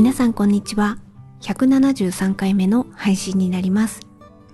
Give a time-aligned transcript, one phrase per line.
[0.00, 0.96] 皆さんこんにちは。
[1.42, 4.00] 173回目の配信になります。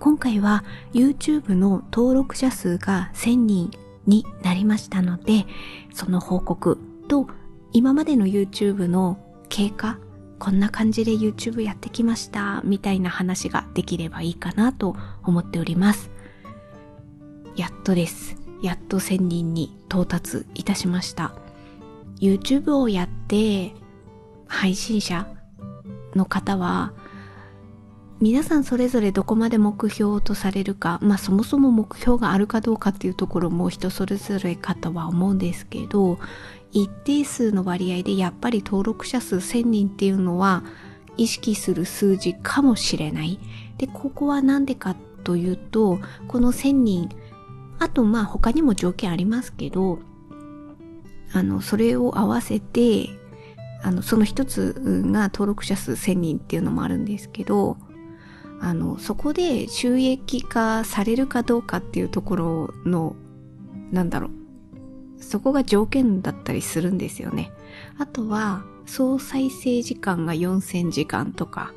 [0.01, 3.71] 今回は YouTube の登録者数が1000人
[4.09, 5.47] になりましたので、
[5.95, 7.29] その報告と
[7.73, 10.01] 今までの YouTube の経過、
[10.41, 16.11] こんな感じで YouTube やってきました、みたいな話ができればいいかなと思っております。
[17.55, 18.37] やっとです。
[18.63, 21.37] やっと1000人に到達いたしました。
[22.19, 23.77] YouTube をやって
[24.49, 25.36] 配信者
[26.17, 26.93] の方は
[28.19, 36.19] 皆さんそれぞれどこまで目標とされるかまあそもそも目標があるかどうかっていうところも人それぞれかとは思うんですけど
[36.73, 40.63] 一定数の割合でやっぱり登録者数1000人っていうのは
[41.19, 43.39] 意識する数字かもしれない。
[43.79, 47.09] でここは何でかというとこの1000人
[47.79, 49.99] あとまあ他にも条件ありますけど
[51.33, 53.11] あのそれを合わせて
[53.83, 54.75] あのその一つ
[55.07, 57.77] が登録者数1000人っていうのもあるんですけど
[58.61, 63.15] あのそこで収益化されるかどうかっていうところの
[63.93, 64.31] なんだろう
[65.23, 67.51] そこが条件だったりするんですよね。
[67.99, 71.73] あとは総再生時間が4000時間とか。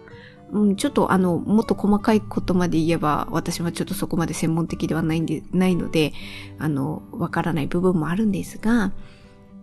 [0.52, 6.12] うん、ちょっとあの、もっと細かいことまで言えば、私はちょっとそこまで専門的ではないんで、ないので、
[6.58, 8.92] あの、わからない部分もあるんですが、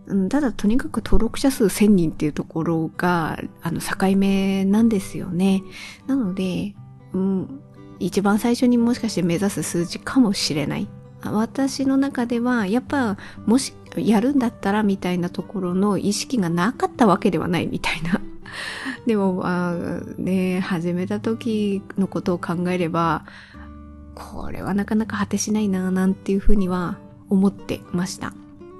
[0.07, 5.63] うんただとにかく登録者数1000人っていうところが、あの、境目なんですよね。
[6.07, 6.75] なので、
[7.13, 7.61] うん、
[7.99, 10.87] 一番最初にもしかして目指す数字かもしれない。
[11.23, 18.21] 私の中では、やっぱ、もし、やるんだったらみたいなところの意識がなかったわけではないみたいな。
[19.05, 19.75] でも、あ
[20.17, 23.25] ね、始めた時のことを考えれば、
[24.15, 26.97] これはなかなか果てしないな、なんていうふうには
[27.29, 28.33] 思ってました。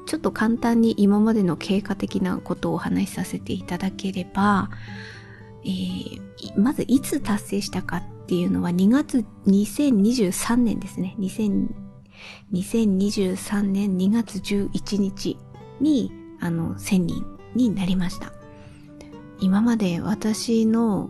[0.08, 4.72] ちょっと簡単に今までの経過的なことをお話しさせていただければ、
[5.64, 11.16] えーまずいつ達成したかっていうのは2月2023年ですね。
[11.18, 15.38] 2023年2月11日
[15.80, 17.26] にあの1000人
[17.56, 18.34] になりました。
[19.40, 21.10] 今まで私の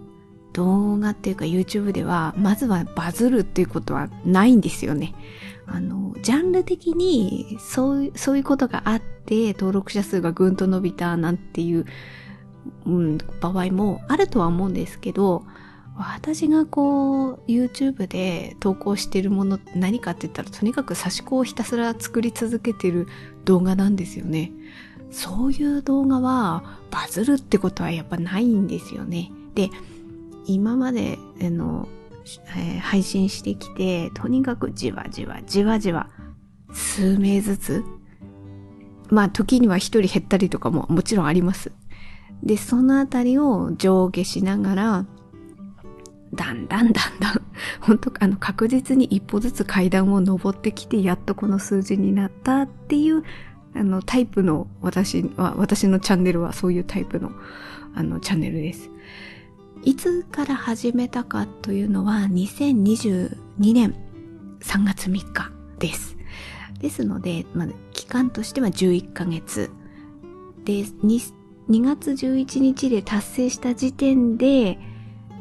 [0.57, 5.13] 動画っていうか YouTube ではまずはバズるっていうことはないんですよね。
[5.67, 11.85] あの、ジャンル的にそういう、そういうことがあって登録者数がぐんと伸びたなんていう、
[12.87, 15.43] うん、場合もあるとは思うんですけど、
[15.95, 23.07] 私がこう YouTube で投稿してるもの何かって言ったらとにかく差し子をひたすら作り続けてる
[23.45, 24.51] 動画なんですよね。
[25.11, 29.31] そういう動画はバズるってことはやっぱないんですよね。
[29.53, 29.69] で、
[30.47, 31.87] 今まであの、
[32.57, 36.09] えー配信してきて、とにかくじわじわじわじわ
[36.73, 37.83] 数名ずつ、
[39.09, 41.71] まあ時には一人減ったりとかももちろんあります。
[42.43, 45.05] で、そのあたりを上下しながら、
[46.33, 47.41] だんだんだんだん、
[47.81, 53.23] 本当あの確実に一歩ずつ階段を登ってきて、やっとこの数字になったっていう、
[53.73, 57.31] あのタイプの私は、私のチャンネルはそういうタイプの
[57.95, 58.89] あのチャンネルです。
[59.83, 63.95] いつから始めたかというのは2022年
[64.59, 66.17] 3月3日です。
[66.79, 69.71] ですので、まあ、期間としては11ヶ月。
[70.63, 71.33] で、2,
[71.69, 74.79] 2月11日で達成した時点で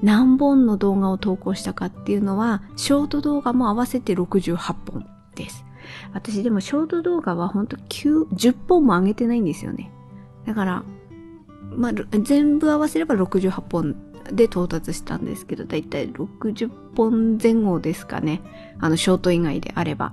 [0.02, 4.56] 何本の動画を投稿したかっていうのは、ショート動画も合わせて68
[4.90, 5.64] 本です。
[6.12, 9.90] 私でもショート動画は本当9 10本も上げてないんですよね。
[10.46, 10.84] だから、
[11.70, 11.92] まあ、
[12.22, 13.96] 全部合わせれば68本
[14.32, 18.42] で到達したんですけど、だいたい60本前後ですかね。
[18.78, 20.12] あの、ショート以外であれば。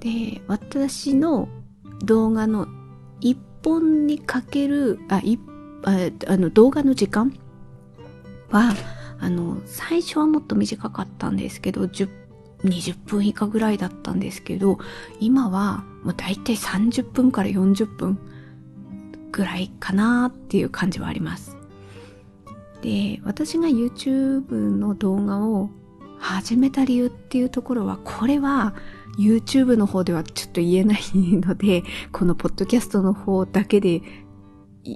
[0.00, 1.48] で、私の
[2.04, 2.66] 動画の
[3.20, 5.38] 1本にかける、あ、い
[5.84, 7.34] ああの、動画の時間
[8.50, 8.72] は、
[9.20, 12.08] あの、最初はもっと短かったんですけど、10
[12.64, 14.78] 20分以下ぐらいだったんですけど、
[15.20, 18.18] 今はもうだいたい30分から40分
[19.30, 21.57] ぐらいかなっていう感じはあります。
[22.82, 25.70] で、私が YouTube の動画を
[26.18, 28.74] 始めた理由っていうところは、これは
[29.18, 34.02] YouTube の方ではちょっと言えないので、 このポッドキャストの方だけで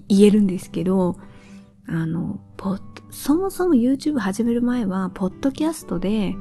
[0.08, 1.16] 言えるんですけど、
[1.86, 2.40] あの、
[3.10, 6.36] そもそも YouTube 始める前は、ポッドキャストで、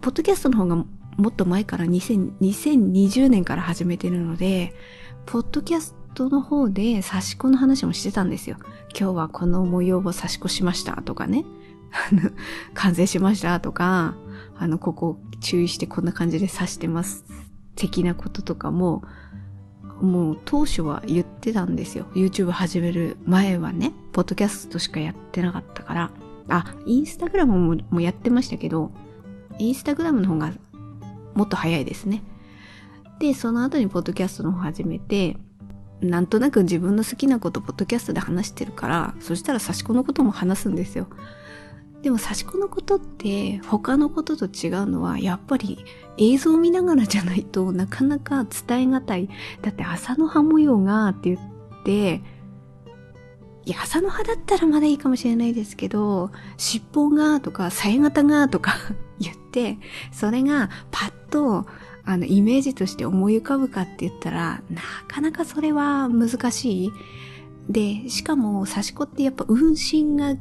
[0.00, 4.72] ポッドキャストの方がもっと前から2020年から始めてるので、
[5.26, 8.56] ポッドキャストの方で差し子の話もしてたんですよ。
[8.98, 11.44] 今日はこの模様を差し子しましたとかね。
[12.74, 14.16] 完成しましたとか、
[14.58, 17.24] あの、ここ注意してこんな感じで刺してます。
[17.76, 19.04] 的なこととかも
[20.00, 22.06] もう当初は言ってたんですよ。
[22.14, 26.10] YouTube 始める前はね、ポッドキャストしかやってなかったから。
[26.48, 28.90] あ、インスタグラムももやってましたけど、
[29.58, 30.52] インスタグラムの方が
[31.34, 32.22] もっと早いですね。
[33.20, 35.36] で、その後にポッドキャストの方始めて、
[36.00, 41.08] なんとなく自分の好きなことポッドキャストで話してるから、そしたら差し子のことも話すんですよ。
[42.02, 45.84] でも差し子のことって他のことと違うのはやっぱり
[46.16, 49.28] 映像を見ながらじゃないとなかなか伝えがたい。
[49.62, 52.22] だって朝の葉模様がって言って、
[53.68, 58.74] いや、朝の葉だったらまだいいかもしれないですけど、尻尾がとか、さえ型がとか
[59.20, 59.78] 言って、
[60.10, 61.66] それがパッと、
[62.08, 66.92] あの、イメージとして思い浮かぶかって言ったら、なかなかそれは難しい。
[67.68, 70.34] で、しかも、刺し子ってやっぱ運針が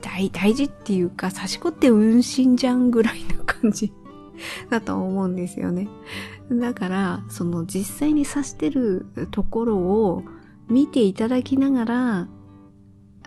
[0.00, 3.92] 大大事っていうか、刺し子って運針じゃんぐらいな感じ
[4.68, 5.86] だと思うんですよね。
[6.50, 10.24] だから、その実際に刺してるところを
[10.68, 12.28] 見ていただきながら、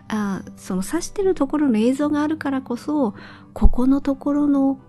[0.10, 3.14] あその刺してるところの映像があるからこそ、
[3.54, 4.80] ここのところの、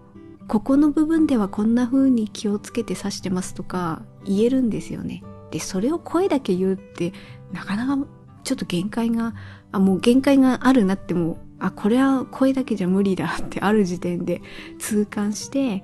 [0.48, 5.22] ここの部分ではこんな風に気をつけて刺してますとか言えるんですよね。
[5.50, 7.12] で、それを声だけ言うって、
[7.52, 8.06] なかなか
[8.42, 9.34] ちょっと限界が、
[9.72, 14.42] あ、もう限界があるなってもあ、これは声だけじゃ無理だってある時点で
[14.78, 15.82] 痛感して、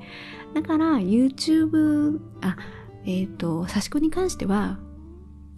[0.54, 2.56] だから YouTube、あ、
[3.06, 4.78] えっ、ー、と、差し子に関しては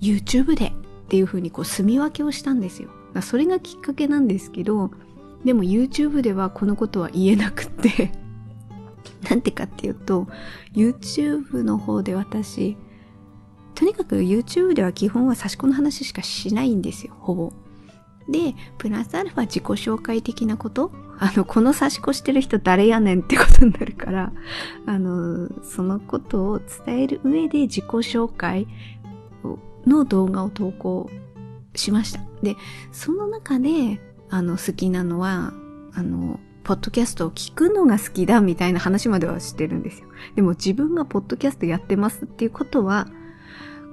[0.01, 0.73] YouTube でっ
[1.09, 2.91] ていう風にこう住み分けをしたんですよ。
[3.21, 4.91] それがきっかけなんですけど、
[5.45, 8.13] でも YouTube ではこのことは言えなくって
[9.29, 10.27] なんてかっていうと、
[10.75, 12.77] YouTube の方で私、
[13.75, 17.53] とにかく YouTube では基本は差し子の話しかしないんですよ、ほぼ。
[18.29, 24.33] で、プラスアルファ自己紹介的なことあの、この差し越してる人誰やねんってことになるから、
[24.87, 28.67] あの、そのことを伝える上で自己紹介
[29.87, 31.09] の動画を投稿
[31.77, 32.21] しました。
[32.43, 32.57] で、
[32.91, 34.01] その中で、
[34.31, 35.53] あの、好きなのは、
[35.95, 40.09] あの、ポッドキャストを聞くのが好きだみたいな話まではしてるんですよ。
[40.37, 43.09] でも自分がポッドキャストやってますっていうことは、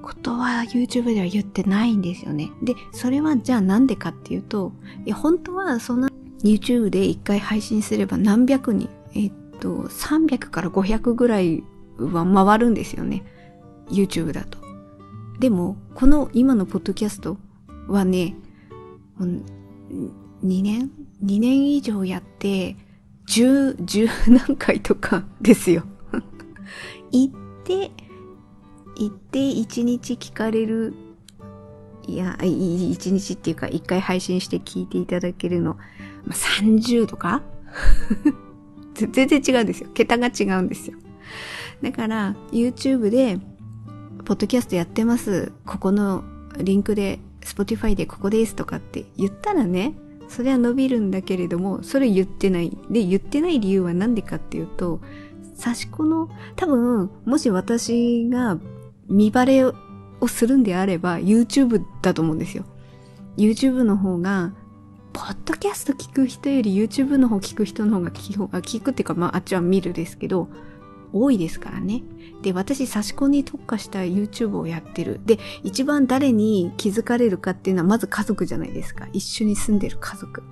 [0.01, 2.51] ことは YouTube では言ってないんですよね。
[2.61, 4.71] で、それはじゃあなんでかっていうと、
[5.05, 6.09] いや、本当はそんな
[6.43, 11.63] YouTube で一回配信すれば何百人、えっと、300から500ぐらい
[11.97, 13.23] は回るんですよね。
[13.89, 14.59] YouTube だと。
[15.39, 17.37] でも、この今のポッドキャスト
[17.87, 18.35] はね、
[19.19, 20.91] 2年
[21.23, 22.75] ?2 年以上やって、
[23.27, 25.83] 10、10何回とかですよ。
[27.11, 27.33] 行っ
[27.63, 27.91] て、
[28.97, 30.93] 行って一日聞かれる、
[32.07, 35.75] いや、一日っていうか一回配信して聞いていただけるの、
[36.25, 37.43] まあ、30とか？
[38.95, 39.89] 全然違うんですよ。
[39.93, 40.97] 桁が違うんですよ。
[41.81, 43.39] だから、YouTube で、
[44.25, 45.53] ポッドキャストやってます。
[45.65, 46.23] ここの
[46.57, 49.93] リンクで、Spotify でここですとかって言ったらね、
[50.29, 52.77] それは伸びるんだけれども、それ言ってない。
[52.89, 55.01] で、言ってない理由は何でかっていうと、
[55.55, 58.59] 差し子の、多分、もし私が
[59.09, 59.73] 見バレを
[60.27, 62.63] するんであれば YouTube だと思うんですよ。
[63.37, 64.53] YouTube の方が、
[65.11, 70.47] ポッドキャスト聞く人より YouTube の方聞く人の方が聞く、聞くっていうか、まあ、あっちは見るですけど、
[71.13, 72.03] 多いですからね。
[72.41, 75.19] で、私、差し子に特化した YouTube をやってる。
[75.25, 79.07] で、一番誰に気づかれるかっていうのは、まず家族じゃないですか。
[79.13, 80.43] 一緒に住んでる家族。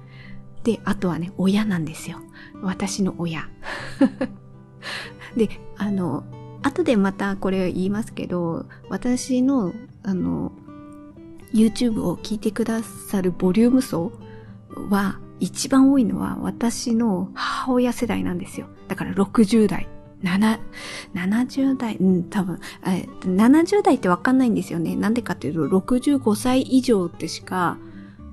[0.63, 2.19] で、あとはね、親なんですよ。
[2.61, 3.49] 私の親。
[5.37, 6.25] で、あの、
[6.63, 9.73] 後でまたこれ言いますけど、私の、
[10.03, 10.51] あの、
[11.53, 14.11] YouTube を聞いてくださるボリューム層
[14.89, 18.67] は、一番多いのは私の母親世代なんですよ。
[18.87, 19.87] だから60代。
[20.23, 20.59] 7、
[21.13, 22.59] 70代、うん、多分、
[23.21, 24.95] 70代ってわかんないんですよね。
[24.95, 27.77] なんでかっていうと、65歳以上ってしか、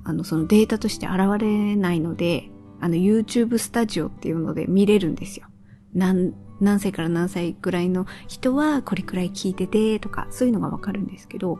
[0.03, 2.49] あの、そのデータとして現れないので、
[2.79, 5.47] あの、YouTube スタジオっていうので見れるんですよ。
[5.93, 11.59] 何、何歳から何歳くらいの人はこれくらい聞いててとか、そういうのがわかるんですけど、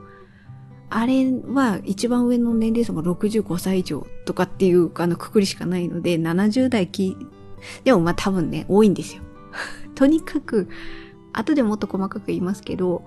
[0.89, 7.17] あれは一番上の年齢層が65歳以上とかっていうあのくくりしかないので、70代き、
[7.83, 9.23] でもまあ多分ね、多いんですよ。
[9.95, 10.67] とにかく、
[11.33, 13.03] 後でもっと細かく言いますけど、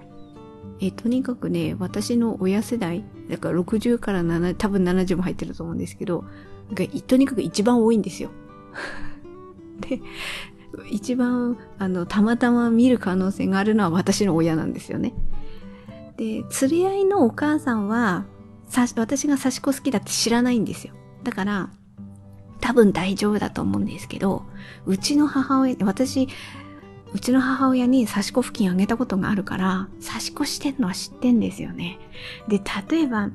[0.80, 6.24] えとにかくね、私の親世代、だから60から7、多分70も入ってると思うんですけど、
[7.06, 8.30] とにかく一番多いんですよ。
[9.80, 10.00] で、
[10.90, 15.14] 一番、あの、たまたま見る可能性があるのは私の親なんですよね。
[16.16, 18.26] で、連れ合いのお母さんは、
[18.66, 20.94] さ、私が刺し子好きだって知らないんですよ。
[21.24, 21.70] だから、
[22.60, 24.44] 多分大丈夫だと思うんですけど、
[24.86, 26.28] うちの母親、私、
[27.12, 31.98] うちの母親に刺し子付近あげたことがあるから、刺し子してんのは知ってんですよね。
[32.48, 32.60] で、
[32.90, 33.30] 例えば、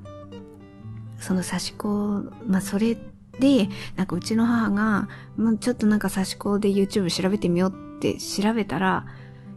[1.17, 2.97] その刺し子、まあそれ
[3.39, 9.05] で、なんかうちの母が、もうちょっとなんか刺し子で YouTube 調べてみようって調べたら、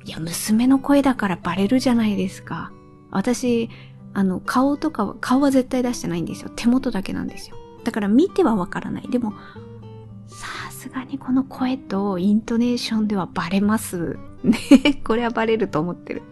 [0.05, 2.73] いや、娘の声だからバレるじゃないですか。
[3.11, 3.69] 私、
[4.15, 6.51] あの、顔とかは、顔は絶対出してないんですよ。
[6.55, 7.57] 手元だけなんですよ。
[7.87, 9.09] だから見てはわからない。
[9.09, 9.33] でも、
[10.27, 14.19] さすがにこの声とイントネーションではバレます。
[14.43, 14.59] ね。
[15.07, 16.23] これはバレると思ってる。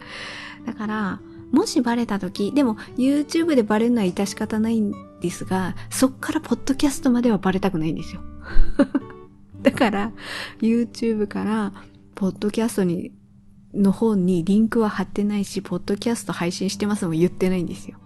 [0.67, 1.21] だから、
[1.53, 8.21] もしバレた時、でも YouTube でバレるのは致し方ないんですが、そっからポッドキャストまではバレたくないんですよ。
[9.63, 10.13] だから、
[10.61, 11.73] YouTube から
[12.17, 13.13] ポッドキャストに、
[13.73, 17.99] の方にリンクは貼ってないし、ポッドキャスト配信してますも言ってないんですよ。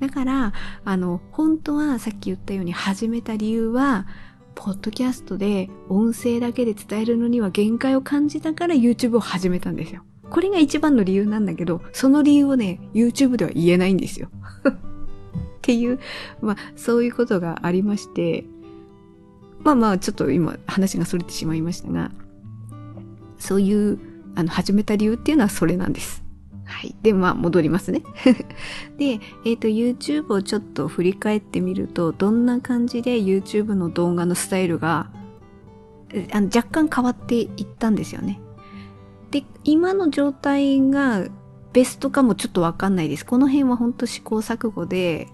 [0.00, 0.52] だから、
[0.84, 4.06] あの、本当はさっき言ったように始めた理由は、
[4.54, 10.02] ポッドキャストで音声だけで伝えるのには限界を感じたから YouTube を始めたんですよ。
[10.30, 14.28] これが一番の理由なんだけど、その理由をね、YouTube では言えないんですよ。
[14.68, 14.72] っ
[15.62, 15.98] ていう、
[16.40, 18.44] まあ、そういうことがありまして、
[19.62, 22.10] まあまあ、ちょっと今話が逸れてしまいましたが、
[23.38, 23.98] そういう、
[24.34, 26.25] あの、始めた理由っていうのはそれなんです。
[26.66, 26.94] はい。
[27.00, 28.02] で、まあ、戻りますね。
[28.98, 35.10] で、えっ、ー、と、YouTube をちょっと振り返ってみると、どんな感じで YouTube の動画のスタイルが、
[36.32, 38.40] あの若干変わっていったんですよね。
[39.30, 41.26] で、今の状態が
[41.72, 43.24] ベストかもちょっとわかんないです。
[43.24, 45.28] この辺は本当試行錯誤で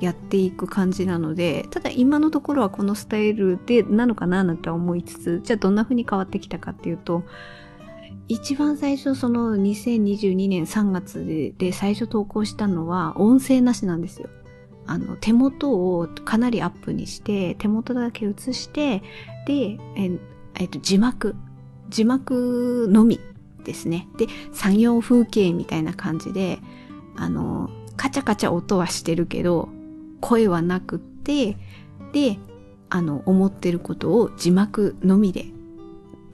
[0.00, 7.22] やっていく感じなので、ただ今のところはこのスタイルでなのかななんて思いつつ、じゃあどんな風に変わってきたかっていうと、
[8.28, 14.28] 一番最初その2022年3月で最初投稿したのは音声なしなんですよ。
[14.88, 19.02] あの手元をかなりアップにして手元だけ映して
[19.46, 20.10] でえ、
[20.54, 21.34] えっと、字幕
[21.88, 23.20] 字幕のみ
[23.64, 24.08] ですね。
[24.16, 26.60] で、作業風景みたいな感じで、
[27.16, 29.68] あの、カチャカチャ音はしてるけど、
[30.20, 31.56] 声はなくって、
[32.12, 32.38] で、
[32.88, 35.46] あの、思ってることを字幕のみで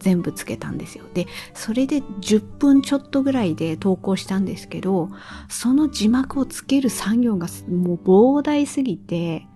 [0.03, 1.05] 全部つけたんですよ。
[1.15, 5.09] で、それで10分ちょっとぐらいで投稿したんですけど、
[5.49, 9.47] その字幕をつける作業がもう膨大すぎて、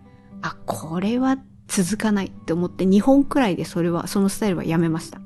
[0.43, 1.37] あ、これは
[1.67, 5.21] 続かないって思って2本くらいでそれは、そのスタイルはやめました。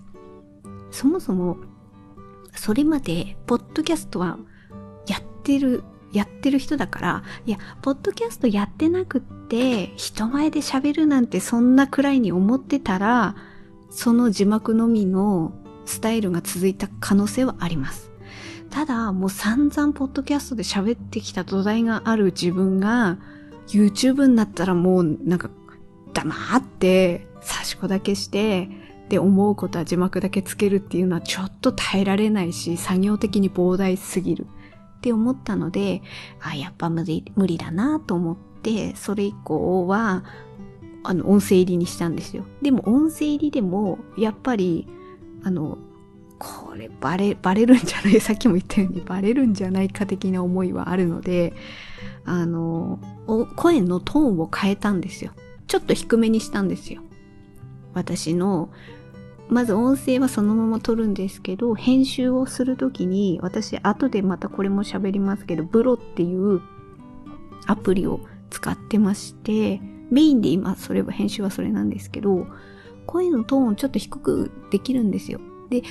[0.90, 1.58] そもそも、
[2.54, 4.38] それまで、ポッドキャストは
[5.06, 13.36] やってる、やってる人だから、いや、ポッドキャストやってなくって、人前で喋るなんてそんなくらいに思ってたら、
[13.90, 15.52] その字幕のみの
[15.84, 18.10] スタイルが続いた可能性はあります。
[18.70, 23.18] ただ、もう散々ポッドキャストで喋ってきた土台がある自分が、
[23.66, 25.50] YouTube になったらもうなんか
[26.12, 28.68] 黙って差し子だけして
[29.04, 34.46] って思うことは字幕だけつけるっていうのはちょっと耐えられないし、作業的に膨大すぎる
[34.98, 36.02] って思ったので、
[36.40, 40.24] あ、やっぱ無理、無理だなと思って、それ以降は、
[41.02, 42.44] あの、音声入りにしたんですよ。
[42.62, 44.86] でも音声入りでも、やっぱり、
[45.42, 45.78] あの、
[46.38, 48.20] これバレ、バレるんじゃない？
[48.20, 51.52] さっきも言ったようにバレるんじゃないか的な思いはあるので、
[52.24, 52.98] あの、
[53.56, 55.32] 声のトーンを変えたんですよ。
[55.66, 57.02] ちょっと低めにしたんですよ。
[57.92, 58.70] 私の
[59.50, 66.60] まず音声はそのまま撮るんですけど、編集をするときに、私後でまたこれも喋りますけど、ブロっていう
[67.66, 69.80] アプリを使ってまして、
[70.10, 72.46] メインで今それは編集はそれなんですけど、
[73.06, 75.40] 声のトーンちょっと低くできるんですよ。
[75.70, 75.82] で、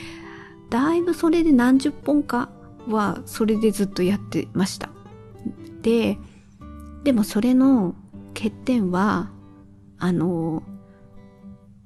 [0.69, 2.49] だいぶそれで何十本か
[2.87, 4.89] はそれでずっとやってました。
[5.81, 6.17] で、
[7.03, 7.95] でもそれの
[8.33, 9.31] 欠点は、
[9.97, 10.63] あの、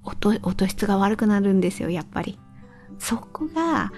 [0.04, 2.40] 音、音質が悪くなるんですよ、やっぱり。
[3.00, 3.92] そこが、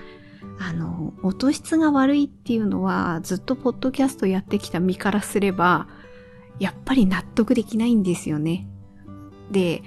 [0.59, 5.87] あの、音質が悪いっていうのは、ずっとポッドキャストやってきた身からすれば、
[6.59, 8.67] やっぱり納得できないんですよね。
[9.51, 9.83] で、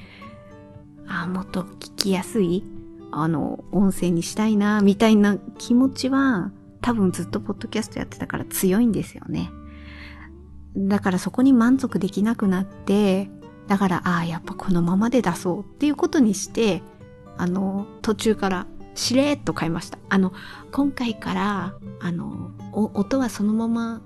[1.07, 2.65] あ、もっと聞きやすい、
[3.11, 9.51] あの、音声にしたいな、みたいな気持ちは、多分ずっとポッドキャストやってたから強いんですよね。
[10.77, 13.31] だからそこに満足できなくなって、
[13.67, 16.83] だから、ああ、やっぱこのままで出そうっていうことにして、
[17.37, 19.99] あの、途中からしれーっと変えました。
[20.09, 20.33] あの、
[20.73, 24.03] 今回から、あの、音はそのまま、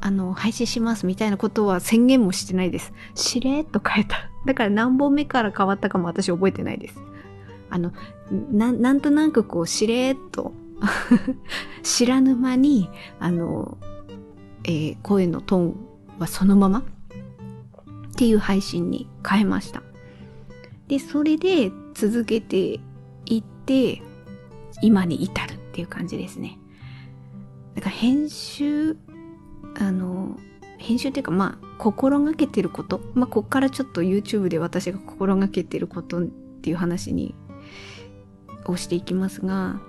[0.00, 2.92] あの、配信しますみたいなことは宣言もしてないです。
[3.14, 4.30] しれーっと変えた。
[4.46, 6.98] だから何本目から変わったかも私覚えてないです。
[7.68, 7.92] あの、
[8.50, 10.52] な、なんとなくこう、しれーっと
[11.82, 12.88] 知らぬ間に、
[13.18, 13.78] あの、
[14.64, 15.76] えー、声のトーン
[16.18, 16.82] はそのままっ
[18.16, 19.82] ていう配信に変えました。
[20.88, 22.80] で、それで続けて
[23.26, 24.02] いって、
[24.82, 26.58] 今に至るっていう感じですね。
[27.74, 28.96] だから編集、
[29.78, 30.38] あの、
[30.78, 33.00] 編集っていうかまあ、心がけてること。
[33.14, 36.22] まあ、こっからちょっと YouTube で私が心がけてることっ
[36.62, 37.34] ていう話に、
[38.66, 39.80] をしていきますが、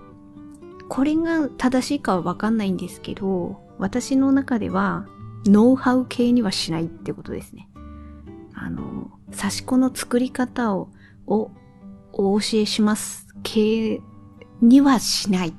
[0.89, 5.07] これが正しいかはわかんないんですけど、私の中では、
[5.45, 7.69] ノウハウ系にはしないってことですね。
[8.53, 10.89] あの、差し子の作り方を、
[11.25, 11.51] を、
[12.13, 14.01] お教えします系
[14.61, 15.53] にはしない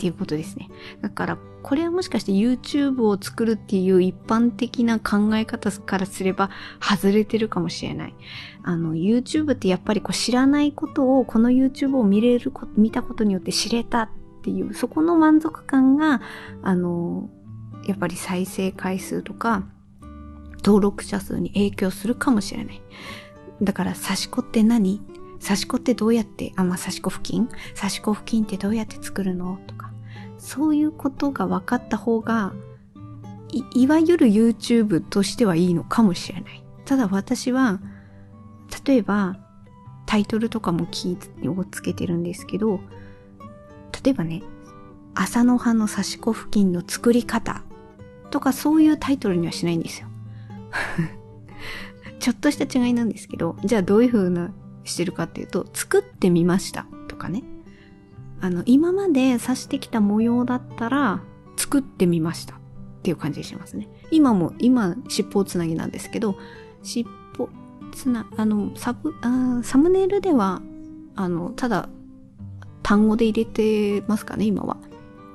[0.00, 0.70] っていうことですね。
[1.02, 6.48] だから、これはもしかして YouTube を作るっていう一般的な考え方からすれば
[6.80, 8.14] 外れてるかもしれない。
[8.62, 14.08] あの、YouTube ってやっぱりこう知らないことをこの YouTube を見れること、見たことによって知れたっ
[14.42, 16.22] ていう、そこの満足感が、
[16.62, 17.28] あの、
[17.86, 19.64] やっぱり再生回数とか、
[20.64, 22.80] 登録者数に影響するかもしれない。
[23.60, 25.02] だから、差し子って何？
[25.40, 27.48] 差し子ってどうやって、あ、まあ、差し子付近？
[27.74, 29.58] 差し子付近ってどうやって作るの？
[29.66, 29.79] とか、
[30.40, 32.52] そういうことが分かった方が
[33.52, 36.64] い、いわゆる YouTube としてはいいのかもしれない。
[36.84, 37.80] ただ私は、
[38.84, 39.36] 例えば、
[40.06, 42.80] タイトルとかもキーをつけてるんですけど、
[44.02, 44.42] 例えばね、
[45.14, 47.62] 朝の葉の差し子付近の作り方
[48.30, 50.08] とかそういうタイトルにはしないんですよ。
[52.18, 54.52] ちょっとした違いなんですけど、じゃあどういう風な
[54.84, 57.44] してるかっていうと、作ってみましたとかね。
[58.40, 61.22] あの、今まで刺してきた模様だったら、
[61.56, 62.58] 作ってみましたっ
[63.02, 63.88] ていう感じしますね。
[64.10, 66.36] 今も、今、尻尾つなぎなんですけど、
[66.82, 67.06] 尻
[67.38, 67.48] 尾
[67.92, 70.62] つな、あの、サブ、あサムネイルでは、
[71.16, 71.88] あの、ただ、
[72.82, 74.78] 単語で入れてますかね、今は。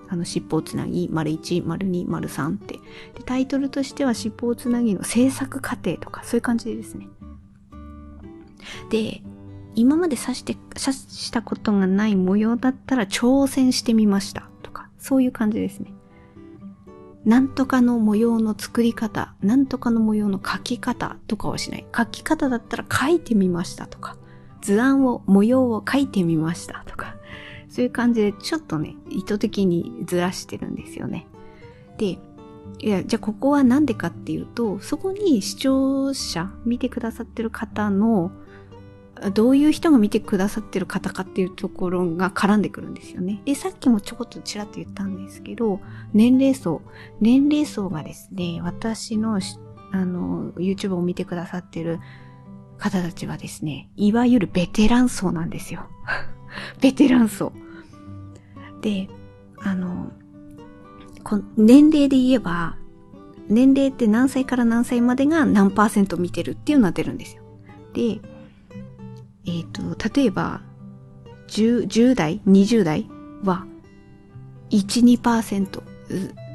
[0.08, 2.74] あの、尻尾つなぎ、丸1、丸2、丸3って。
[2.74, 2.82] で、
[3.24, 7.08] タイトルとしては尻尾つなぎの制作過程とか、そういう感じですね。
[8.90, 9.22] で、
[9.76, 15.94] 今まで刺して、刺したことがない模様だったら挑戦してみましたとか、そういう感じですね。
[17.26, 21.86] なんとかの模様の作り方、なんとかの模様の描き方とかはしない。
[21.92, 24.16] 描き方だったら描いてみましたとか、
[24.62, 27.16] 図案を、模様を描いてみましたとか、
[27.68, 31.28] そういう感じでちょっとね、意図的にずらしてるんですよね。
[31.98, 32.20] で、
[32.80, 38.32] いや、じゃあここはなんでかっていうと、そこに視聴者、見てくださってる方の、
[39.34, 43.42] どういう人が見てくださってる方かっていうところが絡んでくるんですよね。
[43.46, 45.80] で、さっきもちょこっとちらっと言ったんですけど、
[46.14, 46.82] 年齢層。
[47.22, 49.40] 年齢層がですね、私の、
[49.92, 52.00] あの、YouTube を見てくださってる
[52.78, 55.88] 方たちはですね、いわゆるベテラン層なんですよ。
[56.82, 57.54] ベテラン層。
[58.82, 59.08] で、
[59.60, 60.12] あの、
[61.24, 62.78] こ年齢で言えば、
[63.48, 67.44] 年齢って何歳から何歳までが何パーセント見てるっていうのは出るんですよ。
[67.94, 68.20] で、
[69.46, 70.62] えっ、ー、と、例えば、
[71.48, 73.08] 10, 10代、20代
[73.44, 73.66] は、
[74.72, 75.84] 1、2%。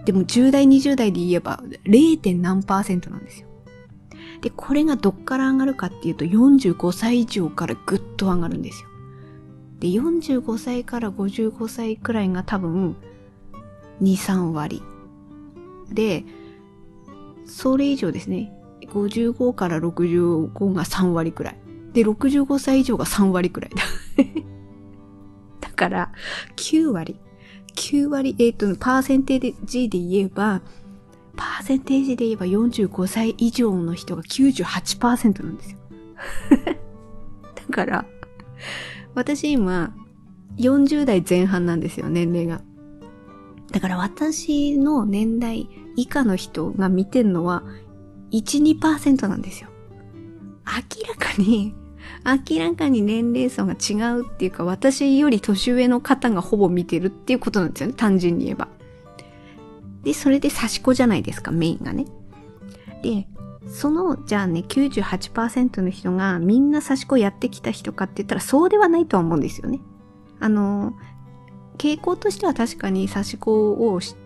[0.05, 2.41] でも10代、20代で言えば 0.
[2.41, 3.49] 何パーセントなんですよ。
[4.41, 8.89] で、これがどっから上がるかっていうと45歳以上からぐっと上がるんですよ。
[9.81, 12.97] で、45歳から55歳くらいが多分、
[14.03, 14.83] 2、3割。
[15.93, 16.25] で、
[17.47, 18.53] それ以上ですね。
[18.87, 21.60] 55から65が3割くらい。
[21.93, 23.83] で、65歳以上が3割くらいだ。
[25.61, 26.13] だから、
[26.57, 27.21] 9割。
[27.75, 30.63] 9割、えっ、ー、と、パーセンテージで言えば、
[31.37, 35.79] パーセンテージで言えば45歳以上の人が98%なんですよ。
[37.55, 38.05] だから、
[39.15, 39.95] 私今、
[40.59, 42.61] 40代前半なんですよ、年齢が。
[43.71, 47.63] だから私の年代以下の人が見てるのは、
[48.33, 49.71] 1、2%なんですよ。
[50.67, 51.75] 明らかに、
[52.25, 58.69] 明らかに年齢層が違うっていうか、私より年上の方がほぼ見てるっていうことなんですよね、単純に言えば。
[60.03, 62.07] で、それで差し子じゃないですか、メインがね。
[63.03, 63.27] で、
[63.69, 69.81] その、じゃあね、98%の人がみんな差し子やってきた人かって言ったらそうではないとは思うんですよね。
[70.41, 70.95] あの、
[71.79, 74.17] 傾向としては確かに差し子を知っ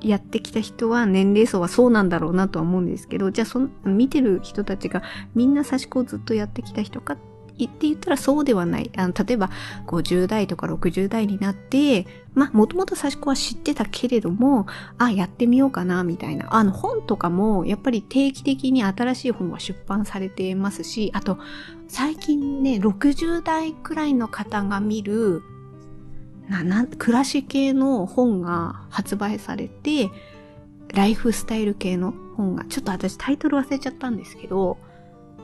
[0.00, 5.02] やってきた人は年齢層はそうなんだろうなとは思うんですけど、じゃあその見てる人たちが
[5.34, 8.90] みんな差し子をずっとやってきた人かって言ったらそうではない。
[8.96, 9.50] あの、例えば
[9.86, 14.66] 50代とか60代になって、まあ、もともと差し子は知ってたけれども、
[14.98, 16.54] あ、やってみようかな、みたいな。
[16.54, 21.38] あの、本とかも、やっぱり定期的に新しい本は出版されてますし、あと、
[21.88, 25.42] 最近ね、60代くらいの方が見る、
[26.48, 30.10] な、な、暮らし系の本が発売されて、
[30.94, 34.78] ライフスタイル系の本が、ちょっと私タイトル忘れちゃったんですけど、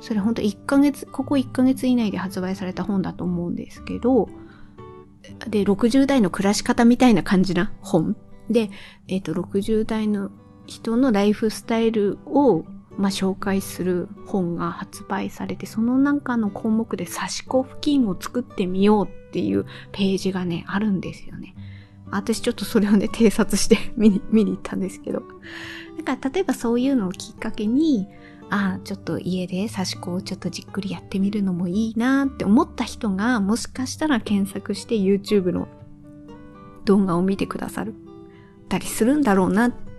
[0.01, 4.29] それほんと1ヶ月、ここ1ヶ月以内で発売された本だと思うんですけど、
[5.49, 8.17] で、60代の暮らし方みたいな感じな本。
[8.51, 8.71] で、
[9.09, 10.31] えっ、と、60代の
[10.67, 12.65] 人のライフスタイルを、
[12.97, 21.55] まあ、紹介する本が発売されて、その中の項目で差し子付近を作ってみようっていうページがね、あるんですよね。
[22.11, 25.23] 私ちょっとそれをね、偵察して 見に、見に行ったんですけど。
[25.97, 28.07] だから例えばそういうのをきっかけに、
[28.51, 35.67] ああ、ちょっと家で刺し子をちょっとじっくりやってみるのもいいなって思った人が、もしかしたら検索して YouTube の
[36.85, 37.95] 動画を見てくださる
[38.69, 39.94] たりするんだろうなって。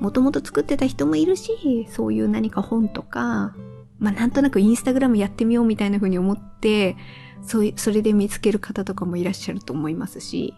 [0.00, 3.54] もともと作ってた人もいるし、そういう何か本とか、
[3.98, 6.96] まあなんとなくインスタグラムやってみようみたいな風に思って、
[7.42, 10.54] そう、それで見つける方とかもいらっしゃると思いますし、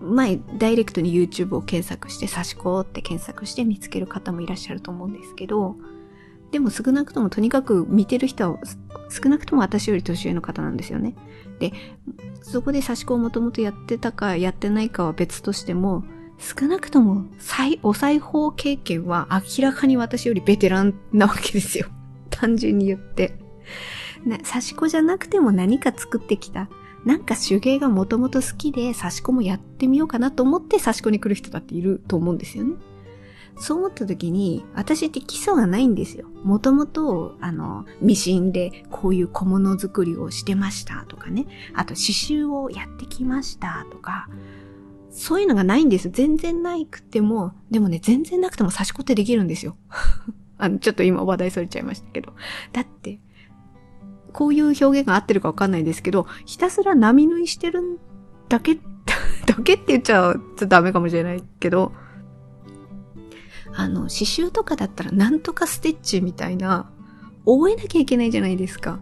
[0.00, 5.76] 前、ダイレクトに YouTube を検索して、刺し子って検索して見つける方もいらっしゃると思うんですけど、
[6.50, 8.58] でも少なくともとにかく見てる人は
[9.10, 11.14] 少なくとも私より年上の方なんですよね。
[11.58, 11.72] で、
[12.42, 16.04] そこで刺し子をもともとやってたかやってないかは別としても、
[16.38, 17.24] 少なくとも
[17.82, 21.88] お裁縫経験は明らかに私よりベテランなわけですよ。
[22.30, 23.38] 単純に言って。
[24.24, 26.68] 刺し子じゃなくても何か作ってきた。
[27.04, 32.74] なんか手芸がもともと好きで刺し子もやってみようかなと思って刺し子に来る人だっていると思うんですよね。
[33.60, 36.28] そう思った時に、私って基礎がないんですよ。
[36.44, 41.46] もともと、あの、ミシンでこういう小物作りをしてましたとかね。
[41.74, 44.28] あと刺繍をやってきましたとか。
[45.10, 46.10] そういうのがないんです。
[46.10, 49.76] 全然ないくても、でもね、全然なくても刺し子ってできるんですよ。
[50.58, 52.32] あの、ちょっと今話題それちゃいましたけど。
[52.72, 53.20] だって、
[54.32, 57.98] こういう表現が合ってるかわかんないですけど、ひたすら波縫いしてる
[58.48, 58.76] だけ、
[59.46, 61.92] だけって言っちゃうとダメかもしれないけど、
[63.74, 66.90] あの、刺繍とかだったらなんとかステッチみたいな、
[67.44, 69.00] 覚えなきゃいけないじゃないですか。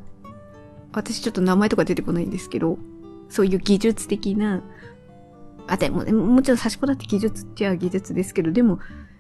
[0.93, 2.79] 私ちょっと名前とか出てこないんですけど、
[3.29, 4.63] そういう技術的な、
[5.69, 8.79] あ、でも、もちろん刺し子だって技術っちゃ技術ですけど、でも、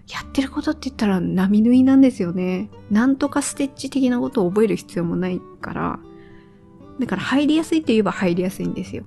[0.08, 2.70] やってることって言ったら波縫いなんですよね。
[2.90, 5.98] なんとかステッチ的なことを覚える必要もないから。
[7.00, 9.04] だから入りやすいって言えば入りやすいんですよ。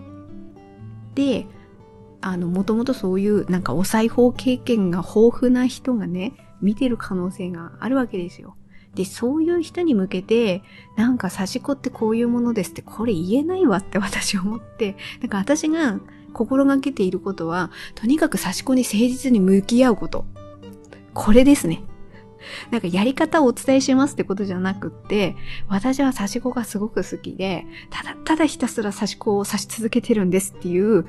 [1.16, 1.48] で、
[2.22, 8.58] あの、もともとそういうなんかお裁縫経験が豊富な人がね、見てる可能性があるわけですよ。
[8.96, 10.64] で、そういう人に向けて、
[10.98, 16.00] なんか刺し子ってこういうものですって、これ言えないわって私思って、だか私が
[16.34, 20.26] 心がけていることは、とにかく刺し子に誠実に向き合うこと。
[21.14, 21.84] これですね。
[22.72, 25.36] なんかやり方をお伝えしますってことじゃなくって、
[25.68, 31.06] 私は刺し子がすごく好きで、ただただひたすら刺し子を刺し続けてるんですっていう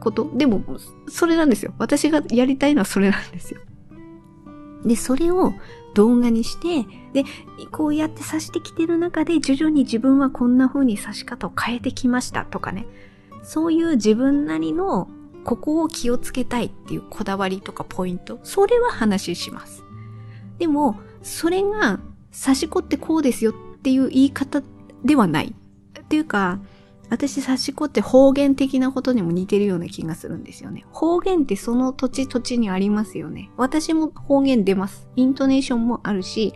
[0.00, 0.30] こと。
[0.34, 0.62] でも、
[1.08, 1.74] それなんですよ。
[1.78, 3.60] 私がやりたいのはそれなんですよ。
[4.84, 5.54] で、それを
[5.94, 7.24] 動画にして、で、
[7.72, 12.86] こうやって刺してきてる中で徐々に自分はこんな風に刺し方を変えてきましたとかね。
[13.42, 15.08] そういう自分なりの
[15.44, 19.84] ここを気をつけたいっていうこだわりとかポイント、それは話します。
[20.58, 24.62] でも、それが、刺し子ってこうですよっていう言い方
[25.04, 25.54] ではない。
[25.98, 26.60] っていうか、
[27.10, 30.84] 私、刺し子って方言的なことにも似てるような気がするんですよね。
[30.92, 33.50] 方言ってその土地土地にありますよね。
[33.56, 35.08] 私も方言出ます。
[35.16, 36.52] イントネーションもあるし、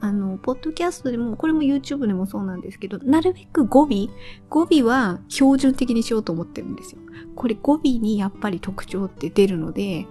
[0.00, 4.08] あの、ポッドキャストでも、これも YouTube でもそうなんですけど、なるべく語尾、
[4.48, 7.00] 語尾は標準的にしようと思ってるんですよ。
[7.34, 10.06] これ語尾にやっぱり特徴って出るので、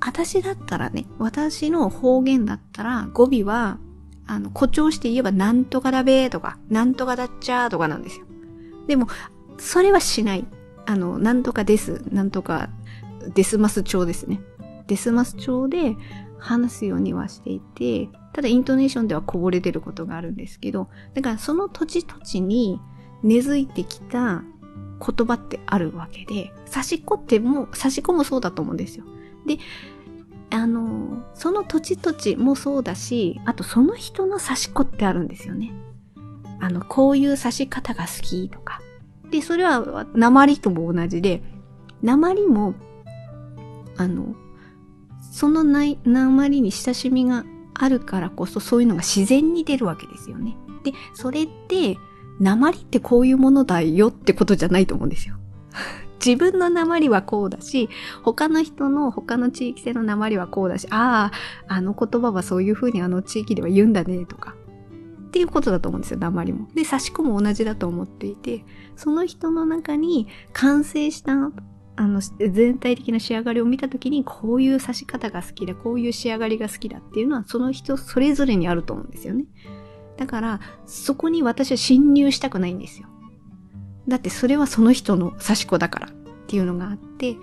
[0.00, 3.78] 私だったらね、私の方言だったら語尾は、
[4.26, 8.26] あの、誇張して言えばなんとかだべーとか、なんとかだっちゃーとかなんですよ。
[8.86, 9.08] でも、
[9.58, 10.46] それはしない。
[10.86, 12.02] あの、なんとかです。
[12.10, 12.70] なんとか、
[13.34, 14.40] デスマス調ですね。
[14.88, 15.96] デスマス調で
[16.42, 22.80] 話すようにはしていて、ただイントネーションではこぼれてることがあるんですけど、だからその土地土地に
[23.22, 24.42] 根付いてきた
[25.00, 29.04] 言葉ってあるわけで、差し子っても、差し子もそうだと思うんですよ。
[29.46, 29.58] で、
[30.50, 35.72] あの、その土地土地もそうだし、あとその人の差し子ってあるんですよね。
[36.60, 38.80] あの、こういう差し方が好きとか。
[39.30, 41.42] で、それは鉛とも同じで、
[42.02, 42.74] 鉛も、
[43.96, 44.34] あの、
[45.32, 50.56] その鉛に親しみがあるからこそそういうのが自然に出るわけですよね。
[50.84, 51.96] で、それって、
[52.38, 55.36] 鉛ってこういうものだよってことじゃないと思うんですよ。
[56.24, 57.88] 自分の鉛はこうだし、
[58.22, 61.32] 他の人の他の地域性の鉛はこうだし、あ
[61.66, 64.54] あ、あの言葉はそういう風にあの地域では言うんだねとか。
[65.28, 66.68] っていうことだと思うんですよ、鉛も。
[66.74, 68.66] で、差し子も同じだと思っていて、
[68.96, 71.50] その人の中に完成した
[71.96, 79.44] あの、全体的な仕上がりを見たときに、こういう刺し方が好きだ、こういう仕上がりが好きだっていうのは、その人それぞれにあると思うんですよね。
[80.16, 83.08] だから、そこに私は侵入したくないんですよ。
[84.08, 86.10] だってそれはその人の刺し子だからっ
[86.46, 87.36] ていうのがあって、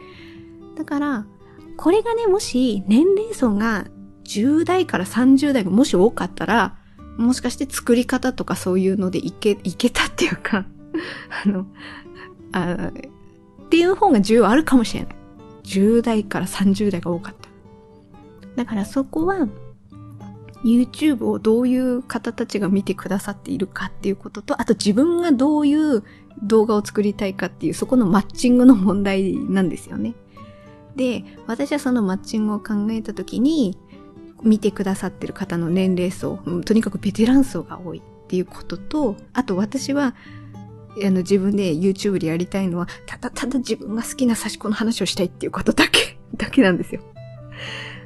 [0.76, 1.26] だから、
[1.78, 3.86] これがね、もし年齢層が
[4.26, 6.78] 10代から30代がもし多かったら、
[7.18, 10.66] もしかして作り方とかそういうのでいけ、いけたっていうか
[11.46, 11.66] あの、
[12.52, 12.92] あ
[13.70, 15.16] っていう方が重要あるかもしれない。
[15.64, 17.50] 10代から30代が多かった。
[18.56, 19.48] だからそこは、
[20.64, 26.04] YouTube をどういう方たちが見てくださっているかっていうことと、あと自分がどういう
[26.42, 30.16] 動画を作りたいかっていう、そこのマッチングの問題なんですよね。
[30.96, 33.78] で、私はそのマッチングを考えたときに、
[34.42, 40.16] 見てくださってる方の年齢層、とにかくベテラン層が多いっていうことと、あと私は、
[41.06, 47.02] あの自分で YouTube でやりたいのは、ただただ自分が好きな差し子の話をしたいっていうことだけ、 だけなんですよ。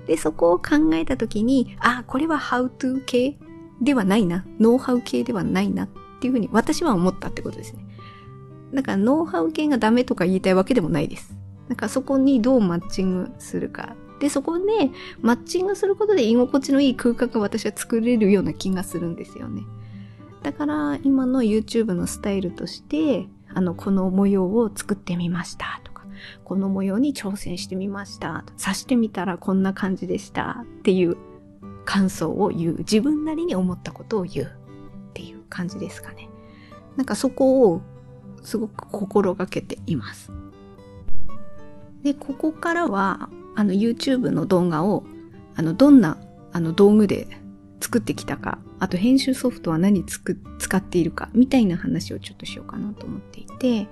[0.07, 3.37] で、そこを考えたときに、あ、これは How to 系
[3.81, 4.45] ではないな。
[4.59, 7.85] ノウハウ系ではないなっていうふうに私は思ったってことですね。
[8.73, 11.35] だからノウハウ系がダメとか言いたいわけでもないです。
[11.69, 13.95] だからそこにどうマッチングするか。
[14.19, 14.63] で、そこで
[15.21, 19.63] マッチングすることで居心地のいい空間が私は作れるような気がするんですよね。
[20.43, 26.05] だから今の YouTube のスタイルとして、あの、この模様を作ってみましたとか、
[26.43, 28.43] この模様に挑戦してみました。
[28.61, 31.17] 刺してみたらこんな感じでしたっていう
[31.85, 32.77] 感想を言う。
[32.79, 34.49] 自分なりに思ったことを言うっ
[35.13, 36.29] ていう感じですかね。
[36.97, 37.81] なんかそこを
[38.43, 40.31] すごく心がけています。
[42.03, 45.03] で、ここからは、あの YouTube の動画を、
[45.55, 46.17] あの、どんな、
[46.51, 47.27] あの道具で
[47.79, 53.87] 作ってきたか、あと編集ソフトは何つく使っているか、みたいな話をちょっとしようかなと思っていて、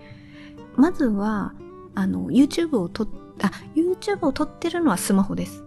[0.75, 1.53] まずは、
[1.95, 3.07] あの、YouTube を撮っ、
[3.41, 5.63] あ、YouTube を撮ってるのはスマホです。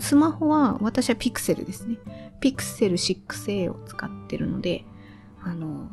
[0.00, 1.98] スマホは、私は Pixel ですね。
[2.40, 4.84] Pixel 6a を使ってるので、
[5.40, 5.88] あの、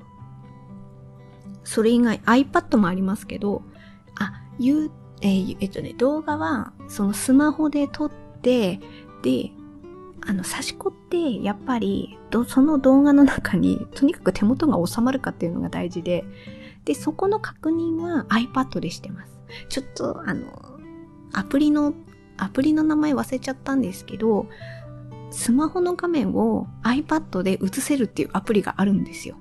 [1.64, 3.62] それ以外 iPad もありますけど、
[4.20, 4.90] あ、You
[5.22, 8.80] えー、えっとね、動画は、そのスマホで撮って、
[9.22, 9.52] で、
[10.28, 16.24] あの、差し子って、やっぱり、その動画の中に、とにかく手元が収まるかっていうのが大事で、
[16.86, 19.32] で、そこの確認は iPad でしてます。
[19.70, 20.48] ちょっと、あの、
[21.34, 21.94] アプリの、
[22.38, 24.48] アプリの名前忘れちゃったんですけど、
[25.32, 29.38] スマホの画面を iPad で映せるっていうアプリがあるんですよ。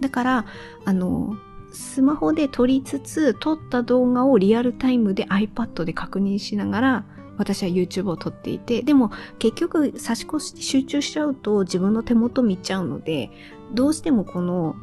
[0.00, 0.46] だから、
[0.84, 1.36] あの、
[1.72, 7.04] スマホで撮りつつ、撮った動画をリアルタイムで iPad で確認しながら、
[7.36, 13.30] 私は YouTube を撮っていて、でも結局差し越し集中しちゃうと自分の手元見ちゃうので、
[13.72, 14.76] どうしてもこの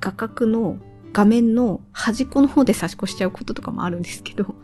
[0.00, 0.78] 画角の
[1.12, 4.54] 画面の端っこの方で差し越しちゃうこととかもあるんですけど、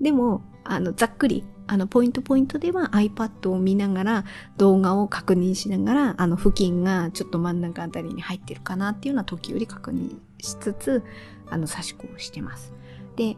[0.00, 4.24] でも、あの、ざっくり、あの、ポイントポイントでは iPad を見ながら
[4.56, 11.02] 動画を確認しながら、あの、付近がちょっと真ん中あたりに入ってるかなっていうのは時折確認しつつ、
[11.48, 12.72] あの、差し子をしてます。
[13.16, 13.36] で、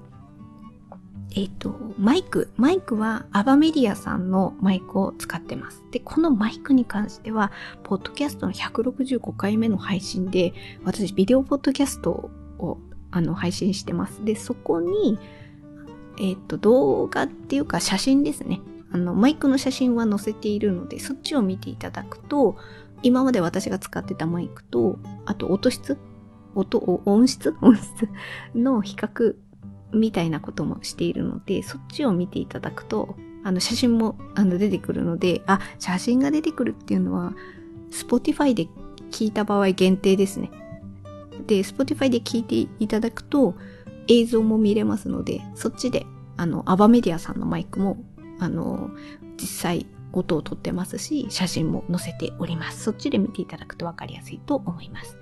[1.35, 2.51] えっ、と、マイク。
[2.57, 5.85] マイクはアバメディアさんのマイクを使ってます。
[5.91, 7.53] で、このマイクに関しては、
[7.85, 12.79] ポッドキャストの165回目の配信で、私、ビデオポッドキャストを
[13.11, 14.25] あの配信してます。
[14.25, 15.19] で、そこに、
[16.19, 18.61] えっ、と、動画っていうか写真ですね。
[18.91, 22.57] あの、マイクの写真は載せているので、そっちを見ていただくと、
[23.03, 25.99] 今まで私が使ってたマイクと、あと音質
[26.55, 28.09] 音、音質音質
[28.55, 29.37] の比較
[29.93, 37.33] みたいなこともしているので、そっちを見ていただくと、あの写真もあの出てくるので、あ、写真が出てくるっていうのは、
[37.91, 38.69] Spotify で
[39.11, 40.51] 聞いた場合限定ですね。
[41.47, 43.55] で、Spotify で聞いていただくと、
[44.09, 47.99] 映像も見れますので、そっちで、あの、アバメディアさんのマイクも、
[48.39, 48.91] あの、
[49.41, 52.83] 実際音を撮ってますし、写真も載せております。
[52.85, 55.17] そっちで見ていただくとわかりやすいと思います。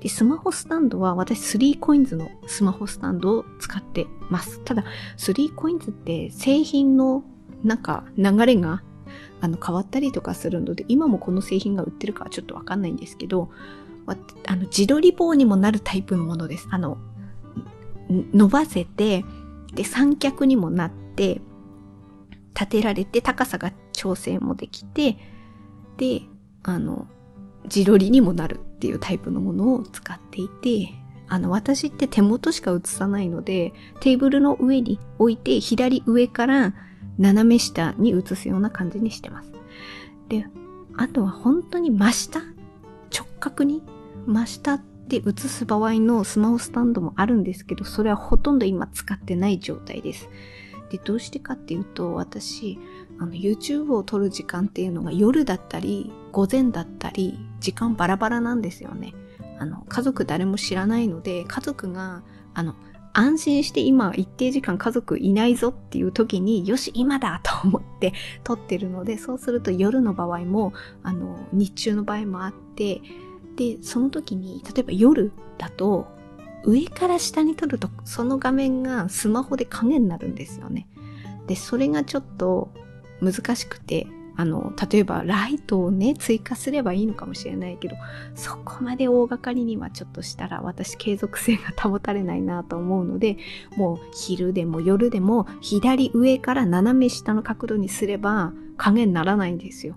[0.00, 4.60] で、スマホスタンドは私 3coins のスマホスタンドを使ってます。
[4.64, 4.84] ただ、
[5.16, 7.24] 3coins って製品の
[7.62, 8.82] なんか流れが
[9.40, 13.50] あの変わったりとかするので、今もこの製品が売ってるかはちょっとわかんないんですけど、
[14.46, 16.68] あの自撮り棒にもなるタイプのものです。
[16.70, 16.98] あの、
[18.08, 19.24] 伸ばせて、
[19.74, 21.40] で、三脚にもなって、
[22.54, 25.16] 立てられて高さが調整もできて、
[25.96, 26.22] で、
[26.62, 27.06] あの、
[27.64, 30.92] 自撮りにもなるっていうタイプのものを使っていて、
[31.28, 36.74] あの、私って手元しか映さないので、テーブルの上に置いて、左上から
[37.18, 39.52] 斜め下に映すような感じにしてます。
[40.28, 40.46] で、
[40.96, 42.40] あとは本当に真下
[43.10, 43.82] 直角に
[44.26, 50.28] 真下で映す場合のスマホスタンドもあるんですけど、それはほとんど今使ってない状態です。
[50.92, 52.78] で、どうしてかっていうと、私、
[53.18, 59.14] あの、YouTube を撮る時間っていうのが夜だったり、午前だったり、時間バラバラなんですよね。
[59.58, 62.22] あの、家族誰も知らないので、家族が
[62.54, 62.74] あの、
[63.14, 73.02] 安心して今一定時間家族いないぞっていう時に、よし、今だと思って撮ってるので、そうすると夜の場合も、あの、日中の場合もあって、
[73.56, 76.06] で、その時に、例えば夜だと、
[76.64, 80.86] 上から下に撮ると、その画面がスマホで影になるんですよね。
[81.46, 82.70] で、それがちょっと
[83.20, 87.96] 難しくて、あの、例えばライトをね、追加すればいいのかもしれないけど、
[88.34, 93.36] そこまで大掛かりにはちょっとしたら私継続性が保たれないなと思うので、
[93.76, 99.96] もう昼でも夜でも左上から斜め下の角度にすれば影にならないんですよ。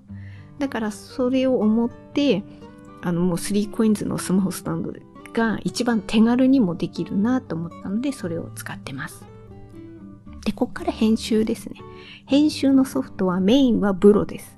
[0.60, 2.44] だからそれを思って、
[3.02, 5.02] あのもう 3coins のスマホスタンドで
[5.36, 9.26] が一番手軽にもできるなと思ったので、それを使ってます。
[10.46, 11.82] で、こっから編集ですね。
[12.26, 14.58] 編集のソフトはメインはブロです。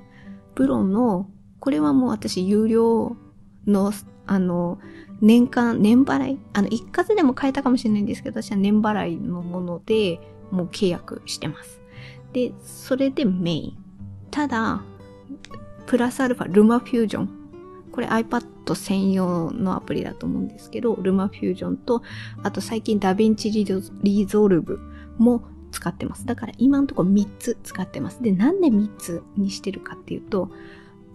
[0.54, 3.18] プロの、これはもう私有料
[3.66, 3.92] の、
[4.28, 4.80] あの、
[5.20, 10.20] 年間、年払いあの、一括でも買えたかもしれないんですけど、私は年払いのもので、
[10.52, 11.82] もう契約してます。
[12.34, 13.78] で、それでメイン。
[14.30, 14.84] ただ、
[15.88, 17.37] プラスアルファ、 LumaFusion。
[17.98, 22.04] これ iPad 専用のアプリだと思うんですけど、 LumaFusion と、
[22.44, 24.80] あと最近 DaVinci Resolve
[25.18, 26.24] も使ってます。
[26.28, 28.22] だから今のところ3つ使ってます。
[28.22, 30.52] で、なんで3つにしてるかっていうと、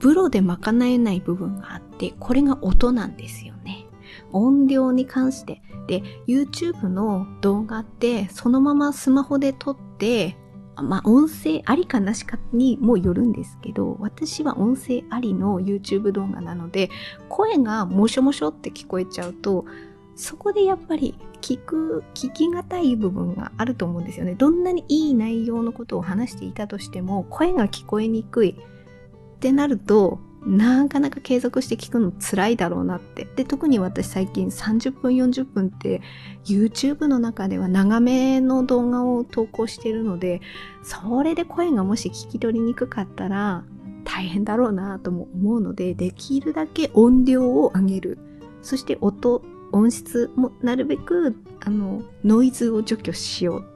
[0.00, 3.86] ブロで賄えない部分があって、これが音なんですよね。
[4.32, 5.62] 音量に関して。
[5.86, 10.36] で、YouTube の動画って、そのままスマホで撮って、
[10.76, 16.88] まあ、音声ありかなしかにもよるんですけど、私は音声ありの YouTube 動画なので、
[17.28, 19.66] 声がもしょもしょって聞こえちゃうと、
[20.14, 24.34] そこでやっぱり聞く、聞きがたい部分があると思うんですよね。
[24.34, 33.26] どんなにいい内容のことを話していたとしても、声が聞こえにくいってなると、なかなか継続して聞くの辛いだろうなって。
[33.36, 36.02] で、特に私最近30分40分って
[36.44, 40.40] YouTube の中では長めの動画を投稿してるので、
[40.82, 43.64] それで声がもし聞き取りにくかったら
[44.04, 48.18] 大変だろうなとも思うので、できるだけ音量を上げる。
[48.62, 53.66] そして音音質もなるべくあのノイズを除去しよう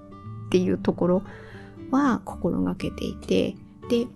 [0.46, 1.22] っていうところ
[1.90, 3.56] は心がけていて
[3.88, 4.06] で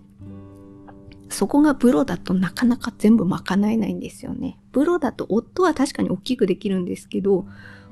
[1.31, 3.41] そこがブロだとなかなか全部賄
[3.71, 4.59] えないんですよね。
[4.71, 7.45] ブロだと音は確かに大きくできるんですけど、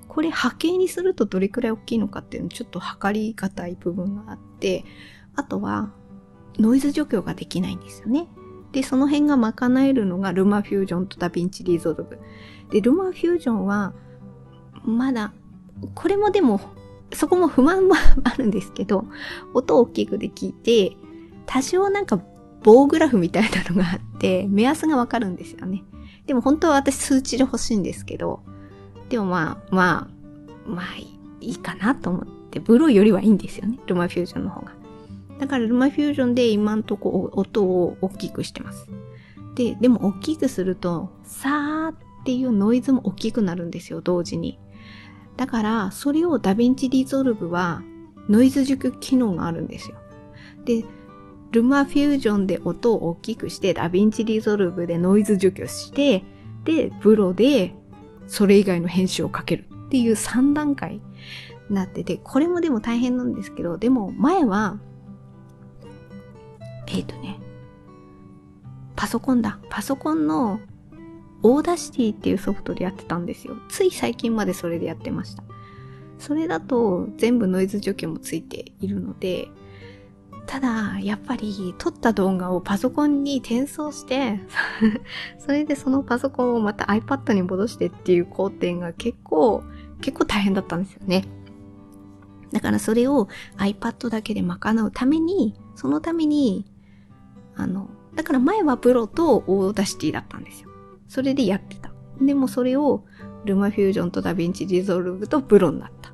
[0.08, 4.84] これ波形にするとどれくらい大きいのかっていうのちょっと測りがたい部分があって、
[5.36, 5.92] あとは
[6.58, 8.28] ノイズ除去ができないんですよね。
[8.72, 12.20] で、その辺が賄えるのが LumaFusion と DaVinci Resolve。
[12.70, 13.94] で、 LumaFusion は、
[14.84, 15.34] まだ、
[15.96, 16.62] これもでも、
[17.14, 19.06] そこも不満もあるんですけど、
[19.54, 20.96] 音を大きくで聞いて、
[21.48, 22.22] 多少なんか
[22.64, 25.84] 棒グラフみたいなのがあって、 目安がわかるんですよね。
[26.26, 28.42] でも本当は私数値で欲しいんですけど、
[29.10, 30.10] でもまあ、ま
[30.68, 30.86] あ、まあ
[31.42, 33.80] いいかなと思って、 VLLO よりはいいんですよね。
[33.88, 34.74] LumaFusion の方が。
[35.40, 38.88] だから LumaFusion で今んとこ音を大きくしてます。
[39.56, 41.96] で、でも大きくすると、さーっ
[42.26, 44.60] ていうノイズも大きくなるんですよ、同時に。
[45.38, 47.82] だから、それを DaVinci Resolve は
[48.28, 49.98] ノイズ除去機能があるんですよ。
[50.66, 50.84] で、
[51.52, 56.24] LumaFusion で音を大きくして、 DaVinci Resolve でノイズ除去して、
[56.64, 57.74] で、 VLLO で
[58.28, 61.02] それ以外の編集をかけるっていう3段階
[61.70, 64.80] になってて、これもでも大変なんですけど、でも前は
[66.92, 67.40] えっ、ー、とね、
[68.96, 69.60] パソコンだ。
[69.70, 70.60] パソコンの
[71.44, 73.56] Audacity っていうソフトでやってたんですよ。
[73.70, 75.44] つい最近までそれでやってました。
[76.18, 79.48] それだと全部ノイズ除去もついているので、
[80.46, 84.40] ただ、やっぱり撮った動画をパソコンに転送して
[85.38, 89.64] それでそのパソコンをまた iPad に戻してっていう工程が結構、
[90.02, 91.26] 結構大変だったんですよね。
[92.52, 96.66] だからそれを iPad だけで賄うために、そのために
[97.60, 100.70] あの、だから前は VLLO と Audacity だったんですよ。
[101.10, 101.92] それでやってた。
[102.22, 103.04] でもそれを
[103.44, 106.14] LumaFusion と DaVinci Resolve と VLLO になった。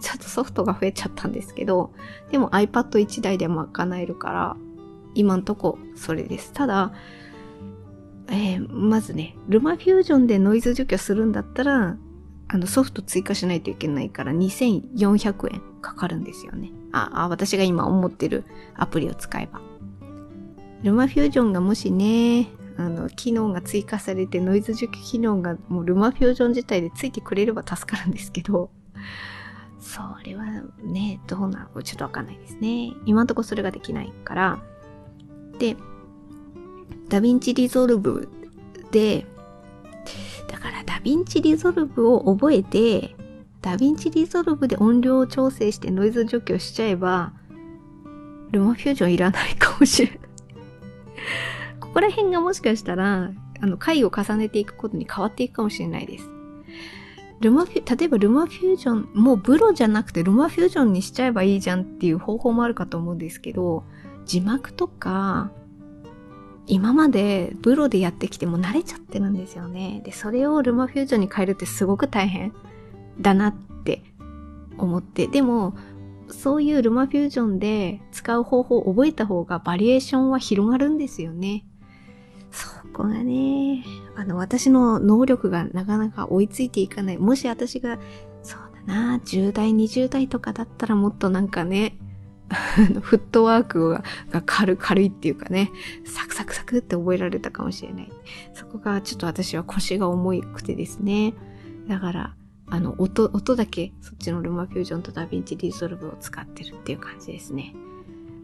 [0.00, 1.92] ちょっとソフトが増えちゃったんですけど、
[2.30, 4.56] でも iPad1 台でも賄えるから、
[5.14, 6.52] 今んとこそれです。
[6.52, 6.92] ただ、
[8.28, 11.96] えー、まずね、ルマフュージョンでノイズ除去するんだったら、
[12.50, 16.70] あのソフト追加しないといけないから2400円かかるんですよね。
[16.92, 18.44] あ、あ私が今思ってる
[18.74, 19.60] アプリを使えば。
[20.82, 28.70] ルマフュージョンがもしね、あの、機能が追加されてノイズ除去機能がもうルマフュージョン自体でついてくれれば助かるんですけど、
[29.80, 30.44] それは
[30.82, 32.92] ね、どうなのちょっとわかんないですね。
[33.06, 34.58] 今んとこそれができないから。
[35.58, 35.76] で、
[37.08, 38.28] DaVinci Resolve
[38.90, 39.26] で、
[40.48, 43.14] だから DaVinci Resolve を覚えて、
[43.62, 47.32] DaVinci Resolve で音量を調整してノイズ除去しちゃえば、
[48.50, 50.20] LumaFusion いらないかもしれない。
[51.80, 56.37] ここら辺がもしかしたら、あの、回を重ねていくごとに変わっていくかもしれないです。
[57.40, 63.84] ルマフュ、例えば LumaFusion、もう VLLO じゃなくて LumaFusion にしちゃえばいいじゃんっていう方法もあるかと思うんですけど、
[64.26, 65.50] 字幕とか、
[66.66, 70.02] 今までブロでやってきても慣れちゃってるんですよね。
[70.04, 72.52] で、それをルマフュージョンに変えるってすごく大変
[73.20, 74.02] だなって
[74.76, 75.28] 思って。
[75.28, 75.74] でも、
[76.30, 81.64] そういうルマフュージョンで使う方法を覚えた方がバリエーションは広がるんですよね。
[82.50, 83.84] そこがね、
[84.18, 87.18] あの、私の能力がなかなか追いついていかない。
[87.18, 88.00] もし私が、
[88.42, 91.96] そうだな、10代、20代とかだったらもっとなんかね、
[93.00, 94.02] フットワークが
[94.44, 95.70] 軽軽いっていうかね、
[96.04, 98.12] サクサクサクって覚えられたかもしれない。
[98.54, 101.34] そこがちょっと私は腰が重くてですね。
[101.86, 102.34] だから、
[102.66, 107.72] あの、音、音だけそっちの LumaFusion と DaVinci Resolve を使ってるっていう感じですね。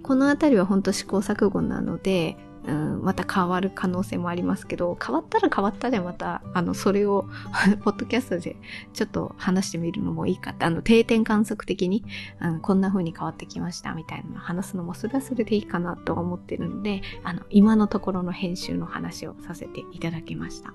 [0.04, 7.26] このあたりは本当試行錯誤なので、うん、また変わる可能性もありますけど、変わったら変わったでまた、あの、それを、
[7.84, 8.56] ポッドキャストで
[8.92, 12.04] ちょっと話してみるのもいいかって、あの、定点観測的に、
[12.38, 20.72] あのこんな風に変わってきましたみたいなの話すのも、それはそれでいいかなと思ってるので、あの、今のところの編集の話をさせていただきました。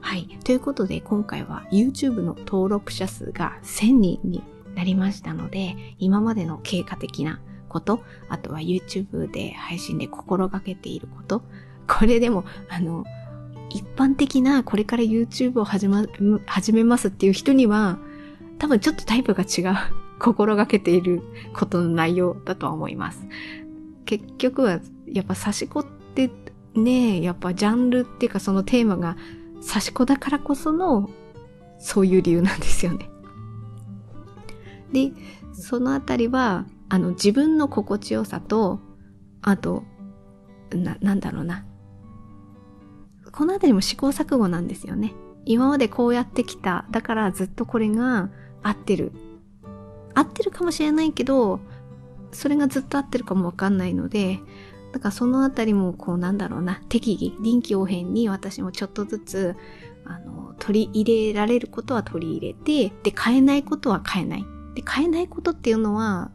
[0.00, 0.38] はい。
[0.44, 4.42] ということで、今回は YouTube の登録者数が1000人に
[4.74, 11.42] なりましたので、今までの経過的なこと、あとは YouTube で配信で心がけていること、
[11.86, 13.04] これでも、あの、
[13.70, 16.04] 一般的なこれから YouTube を始,、ま、
[16.46, 17.98] 始めますっていう人には、
[18.58, 19.76] 多分ちょっとタイプが違う、
[20.18, 21.22] 心がけている
[21.54, 23.26] ことの内容だとは思います。
[24.04, 26.30] 結局は、やっぱ差し子って
[26.74, 29.16] ね、やっぱジャンルっていうかそのテーマが
[29.60, 31.08] 差し子だからこその、
[31.78, 33.08] そういう理由なんですよね。
[34.92, 35.12] で、
[35.52, 38.80] そのあたりは、あの、自分の心地よさと、
[39.42, 39.84] あと、
[40.74, 41.64] な、なんだろうな。
[43.32, 45.14] このあたりも試行錯誤なんですよね。
[45.44, 46.86] 今までこうやってきた。
[46.90, 48.30] だからずっとこれが
[48.62, 49.12] 合ってる。
[50.14, 51.60] 合ってるかもしれないけど、
[52.32, 54.40] それがずっと合ってるかもわかんないので、
[54.92, 59.56] だからそのあたりもこうなんだろうな、適宜、臨機応変に私もちょっとずつ、
[60.04, 64.46] あの、取り入れられることは取り入れて、で、変えないことは変えない。
[64.74, 66.30] で、変えないことっていうのは、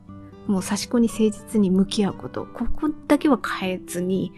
[0.47, 4.31] もう差し子に誠実に向き合うこと、ここだけは変えずに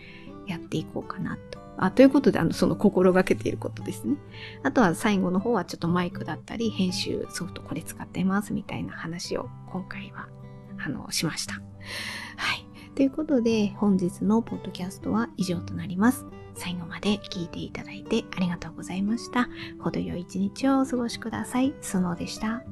[0.48, 1.60] やっていこうかなと。
[1.78, 4.16] あということで、あの、その心がけていることですね。
[4.64, 10.30] あとは最後の方はちょっとマイクだったり、編集ソフトこれ使ってますみたいな話を今回は、
[10.78, 11.56] あの、しました。
[11.56, 11.62] は
[12.56, 12.66] い。
[12.96, 16.26] ということで、本日のポッドキャストは以上となります。
[16.54, 19.50] 最後まで聞いていただいてありがとうございました。
[19.80, 21.74] 程よい一日をお過ごしください。
[21.82, 22.64] スノーでした。